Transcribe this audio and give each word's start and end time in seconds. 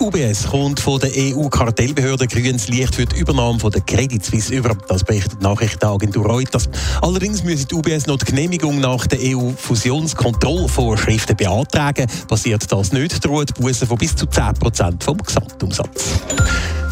UBS 0.00 0.48
kommt 0.48 0.80
von 0.80 0.98
der 1.00 1.10
EU-Kartellbehörde 1.14 2.26
grünes 2.26 2.68
Licht 2.68 2.94
für 2.94 3.06
die 3.06 3.18
Übernahme 3.18 3.58
von 3.58 3.70
der 3.70 3.80
Credit 3.80 4.22
Suisse 4.24 4.54
über. 4.54 4.76
Das 4.88 5.04
berichtet 5.04 5.40
die 5.40 5.44
Nachrichtenagentur 5.44 6.26
Reuters. 6.26 6.68
Allerdings 7.00 7.42
müsse 7.42 7.64
die 7.66 7.74
UBS 7.74 8.06
noch 8.06 8.18
die 8.18 8.26
Genehmigung 8.26 8.78
nach 8.80 9.06
der 9.06 9.18
EU-Fusionskontrollvorschriften 9.22 11.36
beantragen. 11.36 12.06
Passiert 12.28 12.70
das 12.70 12.92
nicht, 12.92 13.24
droht 13.24 13.54
Bussen 13.54 13.88
von 13.88 13.96
bis 13.98 14.14
zu 14.14 14.26
10% 14.26 15.02
vom 15.02 15.16
Gesamtumsatz. 15.18 16.20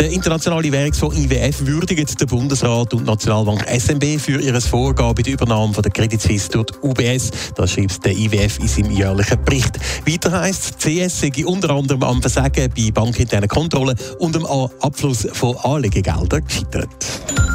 Der 0.00 0.10
Internationale 0.10 0.72
Währungsfonds 0.72 1.14
IWF 1.14 1.66
würdigt 1.66 2.18
den 2.18 2.26
Bundesrat 2.26 2.94
und 2.94 3.00
die 3.00 3.04
Nationalbank 3.04 3.66
SMB 3.68 4.18
für 4.18 4.40
ihr 4.40 4.58
Vorgaben 4.58 5.14
bei 5.14 5.20
der 5.20 5.34
Übernahme 5.34 5.74
von 5.74 5.82
der 5.82 5.92
Credit 5.92 6.18
Suisse 6.18 6.48
durch 6.48 6.68
die 6.70 6.78
UBS. 6.80 7.30
Das 7.54 7.72
schreibt 7.72 8.02
der 8.06 8.16
IWF 8.16 8.60
in 8.60 8.68
seinem 8.68 8.92
jährlichen 8.92 9.44
Bericht. 9.44 9.78
Weiter 10.06 10.40
heisst, 10.40 10.78
CS 10.78 11.20
sei 11.20 11.44
unter 11.44 11.68
anderem 11.68 12.02
am 12.02 12.22
Versagen 12.22 12.72
bei 12.74 12.90
bankinternen 12.90 13.50
Kontrollen 13.50 13.94
und 14.18 14.34
am 14.36 14.46
Abfluss 14.80 15.28
von 15.34 15.54
Anlegegeldern 15.58 16.46
gescheitert. 16.46 17.49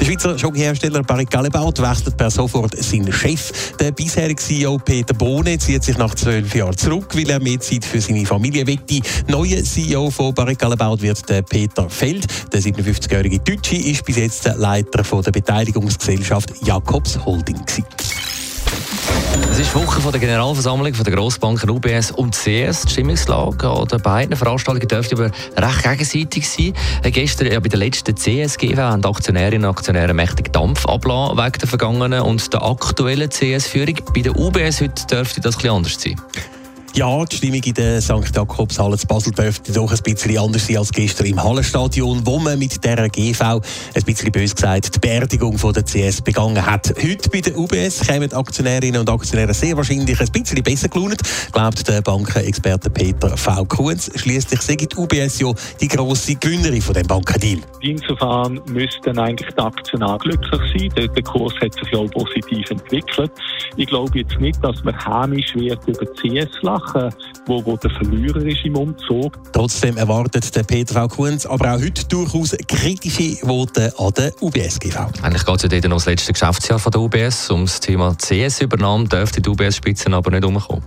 Der 0.00 0.06
Schweizer 0.06 0.38
Schokohersteller 0.38 1.02
Barry 1.02 1.26
Callebaut 1.26 1.78
wechselt 1.78 2.16
per 2.16 2.30
sofort 2.30 2.74
seinen 2.82 3.12
Chef. 3.12 3.52
Der 3.78 3.92
bisherige 3.92 4.40
CEO 4.40 4.78
Peter 4.78 5.12
Bohne 5.12 5.58
zieht 5.58 5.84
sich 5.84 5.98
nach 5.98 6.14
zwölf 6.14 6.54
Jahren 6.54 6.74
zurück, 6.74 7.14
weil 7.14 7.28
er 7.28 7.38
mehr 7.38 7.60
Zeit 7.60 7.84
für 7.84 8.00
seine 8.00 8.24
Familie 8.24 8.66
wette. 8.66 9.00
Neuer 9.28 9.62
CEO 9.62 10.10
von 10.10 10.32
Barry 10.32 10.56
Callebaut 10.56 11.02
wird 11.02 11.28
der 11.28 11.42
Peter 11.42 11.90
Feld. 11.90 12.26
Der 12.50 12.62
57-jährige 12.62 13.40
Deutsche 13.40 13.76
ist 13.76 14.02
bis 14.06 14.16
jetzt 14.16 14.46
der 14.46 14.56
Leiter 14.56 15.02
der 15.02 15.32
Beteiligungsgesellschaft 15.32 16.66
Jakobs 16.66 17.22
Holding. 17.22 17.62
Gewesen. 17.66 18.19
Es 19.60 19.66
ist 19.66 19.74
Woche 19.74 20.00
von 20.00 20.10
der 20.10 20.22
Generalversammlung 20.22 20.94
von 20.94 21.04
der 21.04 21.14
Grossbanken 21.14 21.68
UBS 21.68 22.12
und 22.12 22.34
CS. 22.34 22.80
Die 22.86 22.92
Stimmungslage 22.92 23.68
an 23.68 23.86
den 23.88 24.00
beiden 24.00 24.34
Veranstaltungen 24.34 24.88
dürfte 24.88 25.16
aber 25.16 25.30
recht 25.66 25.82
gegenseitig 25.82 26.48
sein. 26.48 26.72
Gestern 27.02 27.52
ja, 27.52 27.60
bei 27.60 27.68
der 27.68 27.78
letzten 27.78 28.16
CSGW 28.16 28.80
haben 28.80 29.04
Aktionärinnen 29.04 29.68
und 29.68 29.76
Aktionäre 29.76 30.14
mächtig 30.14 30.50
Dampf 30.54 30.86
ablassen 30.86 31.36
wegen 31.36 31.58
der 31.58 31.68
vergangenen 31.68 32.22
und 32.22 32.50
der 32.50 32.62
aktuellen 32.62 33.28
CS-Führung. 33.28 33.96
Bei 34.14 34.22
der 34.22 34.34
UBS 34.34 34.80
heute 34.80 35.06
dürfte 35.06 35.42
das 35.42 35.56
etwas 35.56 35.70
anders 35.70 36.00
sein. 36.00 36.16
Ja, 36.94 37.24
die 37.24 37.36
Stimmung 37.36 37.62
in 37.62 37.74
der 37.74 38.00
St. 38.00 38.34
Jakobshalle 38.34 38.98
zu 38.98 39.06
Basel 39.06 39.32
dürfte 39.32 39.72
doch 39.72 39.92
ein 39.92 39.98
bisschen 40.02 40.36
anders 40.38 40.66
sein 40.66 40.78
als 40.78 40.90
gestern 40.90 41.26
im 41.26 41.42
Hallenstadion, 41.42 42.26
wo 42.26 42.40
man 42.40 42.58
mit 42.58 42.84
der 42.84 43.08
GV, 43.08 43.60
ein 43.94 44.02
bisschen 44.04 44.32
bös 44.32 44.56
gesagt, 44.56 44.96
die 44.96 44.98
Beerdigung 44.98 45.56
von 45.56 45.72
der 45.72 45.84
CS 45.84 46.20
begangen 46.20 46.66
hat. 46.66 46.92
Heute 47.00 47.30
bei 47.30 47.40
der 47.42 47.56
UBS 47.56 48.04
kommen 48.06 48.32
Aktionärinnen 48.32 49.00
und 49.00 49.08
Aktionäre 49.08 49.54
sehr 49.54 49.76
wahrscheinlich 49.76 50.20
ein 50.20 50.32
bisschen 50.32 50.62
besser 50.64 50.88
gelaunt, 50.88 51.20
glaubt 51.52 51.86
der 51.86 52.02
Bankenexperte 52.02 52.90
Peter 52.90 53.36
V. 53.36 53.64
Kunz. 53.66 54.10
Schließlich 54.16 54.60
sei 54.60 54.74
die 54.74 54.88
UBS 54.96 55.38
ja 55.38 55.52
die 55.80 55.88
grosse 55.88 56.34
Gewinnerin 56.34 56.82
von 56.82 56.94
dem 56.94 57.06
Bankendeal. 57.06 57.60
Insofern 57.82 58.60
müssten 58.66 59.16
eigentlich 59.16 59.54
die 59.54 59.62
Aktien 59.62 60.04
glücklich 60.18 60.90
sein. 60.96 61.08
Der 61.14 61.22
Kurs 61.22 61.54
hat 61.62 61.72
sich 61.74 61.88
ja 61.92 62.02
positiv 62.08 62.68
entwickelt. 62.68 63.30
Ich 63.76 63.86
glaube 63.86 64.18
jetzt 64.18 64.38
nicht, 64.40 64.62
dass 64.62 64.82
man 64.82 64.94
hämisch 65.04 65.54
wird 65.54 65.86
über 65.86 66.06
CS 66.14 66.50
lachen, 66.62 66.79
wo, 67.46 67.64
wo 67.64 67.76
der 67.76 67.90
Verlierer 67.90 68.42
ist 68.42 68.64
im 68.64 68.76
Umzug. 68.76 69.38
Trotzdem 69.52 69.96
erwartet 69.96 70.54
der 70.54 70.62
Peter 70.62 70.94
V. 70.94 71.08
Kunz 71.08 71.46
aber 71.46 71.74
auch 71.74 71.80
heute 71.80 72.04
durchaus 72.06 72.56
kritische 72.68 73.46
Worte 73.46 73.92
an 73.98 74.12
der 74.16 74.32
UBS-GV. 74.40 74.98
Eigentlich 75.22 75.44
geht 75.44 75.64
es 75.64 75.82
ja 75.82 75.88
noch 75.88 75.96
das 75.96 76.06
letzte 76.06 76.32
Geschäftsjahr 76.32 76.78
von 76.78 76.92
der 76.92 77.00
UBS. 77.00 77.50
Um 77.50 77.64
das 77.64 77.80
Thema 77.80 78.14
CS-Übernahme 78.16 79.08
dürfte 79.08 79.40
die 79.40 79.48
UBS-Spitze 79.48 80.12
aber 80.12 80.30
nicht 80.30 80.44
umkommen. 80.44 80.82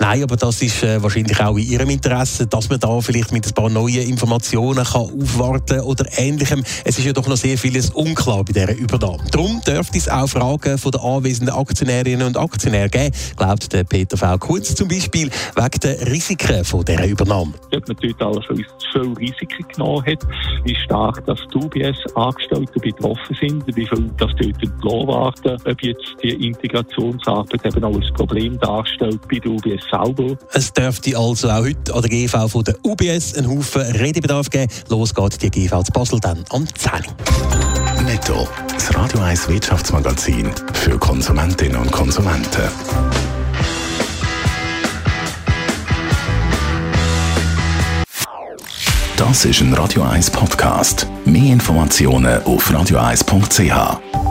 Nein, 0.00 0.22
aber 0.24 0.36
das 0.36 0.60
ist 0.60 0.82
äh, 0.82 1.02
wahrscheinlich 1.02 1.40
auch 1.40 1.56
in 1.56 1.68
Ihrem 1.68 1.90
Interesse, 1.90 2.46
dass 2.46 2.68
man 2.68 2.80
da 2.80 3.00
vielleicht 3.00 3.32
mit 3.32 3.46
ein 3.46 3.54
paar 3.54 3.70
neuen 3.70 4.08
Informationen 4.08 4.84
kann 4.84 5.08
aufwarten 5.20 5.80
oder 5.80 6.04
Ähnlichem. 6.16 6.64
Es 6.84 6.98
ist 6.98 7.04
ja 7.04 7.12
doch 7.12 7.26
noch 7.28 7.36
sehr 7.36 7.56
vieles 7.56 7.90
unklar 7.90 8.44
bei 8.44 8.52
dieser 8.52 8.76
Übernahme. 8.76 9.22
Darum 9.30 9.60
dürfte 9.66 9.98
es 9.98 10.08
auch 10.08 10.26
Fragen 10.26 10.78
von 10.78 10.90
den 10.90 11.00
anwesenden 11.00 11.54
Aktionärinnen 11.54 12.26
und 12.26 12.36
Aktionären 12.36 12.90
geben, 12.90 13.14
glaubt 13.36 13.72
der 13.72 13.84
Peter 13.84 14.16
V. 14.16 14.38
Kunz 14.38 14.74
zum 14.74 14.88
Beispiel, 14.88 15.30
wegen 15.54 15.80
der 15.82 16.06
Risiken 16.06 16.64
von 16.64 16.84
dieser 16.84 17.06
Übernahme. 17.06 17.52
Ob 17.74 17.88
man 17.88 17.96
dort 18.00 18.22
alles 18.22 18.44
viel 18.46 19.12
Risiken 19.18 19.66
genommen 19.74 20.04
hat, 20.06 20.26
wie 20.64 20.74
stark 20.74 21.24
dass 21.26 21.38
die 21.52 21.58
UBS-Angestellte 21.58 22.80
betroffen 22.80 23.36
sind, 23.40 23.64
wie 23.68 23.86
viel 23.86 24.10
das 24.18 24.30
dort 24.40 24.62
entlohnt 24.62 25.08
werden, 25.44 25.62
ob 25.64 25.82
jetzt 25.82 26.16
die 26.22 26.46
Integrationsarbeit 26.48 27.64
eben 27.64 27.84
auch 27.84 27.94
ein 27.94 28.14
Problem 28.14 28.58
darstellt 28.58 29.20
bei 29.28 29.38
der 29.38 29.52
UBS 29.52 29.83
selber. 29.90 30.36
Es 30.52 30.72
dürfte 30.72 31.16
also 31.16 31.48
auch 31.50 31.62
heute 31.62 31.94
an 31.94 32.02
der 32.02 32.10
GV 32.10 32.48
von 32.48 32.64
der 32.64 32.74
UBS 32.84 33.34
einen 33.34 33.48
Haufen 33.48 33.82
Redebedarf 33.82 34.50
geben. 34.50 34.70
Los 34.88 35.14
geht 35.14 35.42
die 35.42 35.50
GV 35.50 35.82
zu 35.82 35.92
Basel 35.92 36.20
dann 36.20 36.44
am 36.50 36.66
10. 36.66 36.92
Netto. 38.04 38.48
Das 38.72 38.94
Radio 38.94 39.20
1 39.20 39.48
Wirtschaftsmagazin 39.48 40.50
für 40.72 40.98
Konsumentinnen 40.98 41.76
und 41.76 41.90
Konsumenten. 41.90 42.62
Das 49.16 49.44
ist 49.44 49.60
ein 49.60 49.72
Radio 49.74 50.02
1 50.02 50.30
Podcast. 50.30 51.06
Mehr 51.24 51.52
Informationen 51.52 52.42
auf 52.42 52.70
radio1.ch. 52.70 54.23